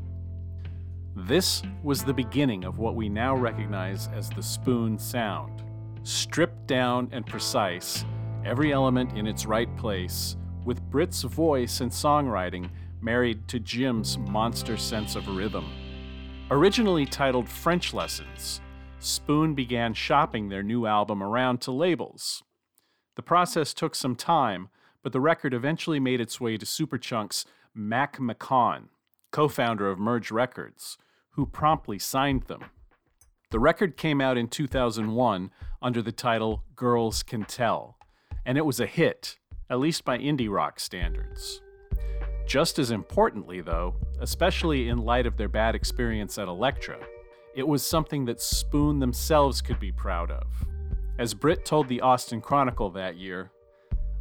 This 1.17 1.63
was 1.83 2.05
the 2.05 2.15
beginning 2.15 2.65
of 2.65 2.79
what 2.79 2.95
we 2.95 3.09
now 3.09 3.35
recognize 3.35 4.09
as 4.15 4.31
the 4.31 4.43
spoon 4.43 4.99
sound. 4.99 5.65
Stripped 6.05 6.67
down 6.69 7.09
and 7.11 7.27
precise, 7.27 8.05
every 8.45 8.73
element 8.73 9.19
in 9.19 9.27
its 9.27 9.47
right 9.47 9.77
place, 9.77 10.37
with 10.65 10.81
Britt's 10.91 11.23
voice 11.23 11.81
and 11.81 11.91
songwriting 11.91 12.71
married 13.01 13.49
to 13.49 13.59
Jim's 13.59 14.17
monster 14.17 14.77
sense 14.77 15.17
of 15.17 15.27
rhythm. 15.29 15.69
Originally 16.51 17.05
titled 17.05 17.49
French 17.49 17.93
Lessons, 17.93 18.61
Spoon 19.01 19.55
began 19.55 19.95
shopping 19.95 20.49
their 20.49 20.63
new 20.63 20.87
album 20.87 21.23
around 21.23 21.61
to 21.63 21.71
labels. 21.71 22.43
The 23.15 23.23
process 23.23 23.73
took 23.73 23.95
some 23.95 24.17
time, 24.17 24.71
but 25.03 25.13
the 25.13 25.21
record 25.21 25.55
eventually 25.55 26.01
made 26.01 26.21
its 26.21 26.41
way 26.41 26.57
to 26.57 26.67
Superchunk's 26.67 27.45
Mac 27.75 28.19
McCaughan, 28.19 28.89
co 29.31 29.47
founder 29.49 29.89
of 29.89 29.99
Merge 29.99 30.33
Records, 30.33 30.99
who 31.31 31.47
promptly 31.47 31.99
signed 31.99 32.45
them. 32.45 32.65
The 33.51 33.61
record 33.61 33.97
came 33.97 34.21
out 34.21 34.37
in 34.37 34.49
2001 34.49 35.51
under 35.81 36.03
the 36.03 36.13
title 36.13 36.65
Girls 36.75 37.23
Can 37.23 37.45
Tell, 37.45 37.97
and 38.45 38.59
it 38.59 38.67
was 38.67 38.81
a 38.81 38.87
hit, 38.87 39.39
at 39.71 39.79
least 39.79 40.05
by 40.05 40.19
indie 40.19 40.51
rock 40.51 40.81
standards. 40.81 41.63
Just 42.47 42.79
as 42.79 42.91
importantly, 42.91 43.61
though, 43.61 43.95
especially 44.21 44.89
in 44.89 44.99
light 44.99 45.27
of 45.27 45.37
their 45.37 45.49
bad 45.49 45.75
experience 45.75 46.37
at 46.37 46.49
Elektra, 46.49 46.99
it 47.55 47.67
was 47.67 47.83
something 47.83 48.25
that 48.27 48.41
Spoon 48.41 48.99
themselves 48.99 49.61
could 49.61 49.81
be 49.81 49.93
proud 49.93 50.31
of. 50.31 50.47
As 51.19 51.35
Britt 51.35 51.65
told 51.65 51.89
the 51.89 52.01
Austin 52.01 52.41
Chronicle 52.41 52.91
that 52.91 53.17
year, 53.17 53.51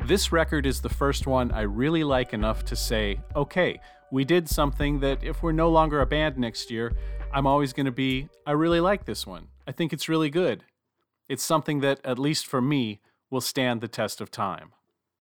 this 0.06 0.32
record 0.32 0.66
is 0.66 0.82
the 0.82 0.90
first 0.90 1.28
one 1.28 1.52
I 1.52 1.62
really 1.62 2.04
like 2.04 2.34
enough 2.34 2.66
to 2.66 2.76
say, 2.76 3.20
okay, 3.36 3.80
we 4.12 4.24
did 4.24 4.50
something 4.50 5.00
that 5.02 5.24
if 5.24 5.44
we're 5.44 5.52
no 5.52 5.70
longer 5.70 6.02
a 6.02 6.06
band 6.06 6.38
next 6.38 6.72
year, 6.72 6.96
I'm 7.34 7.46
always 7.46 7.74
going 7.74 7.88
to 7.88 7.92
be, 7.92 8.30
I 8.46 8.52
really 8.52 8.80
like 8.80 9.06
this 9.06 9.28
one. 9.28 9.48
I 9.68 9.72
think 9.74 9.92
it's 9.92 10.08
really 10.08 10.30
good. 10.30 10.64
It's 11.28 11.44
something 11.44 11.82
that, 11.82 12.00
at 12.06 12.18
least 12.18 12.48
for 12.48 12.62
me, 12.62 13.02
will 13.30 13.42
stand 13.42 13.82
the 13.82 13.90
test 13.90 14.22
of 14.22 14.32
time. 14.32 14.72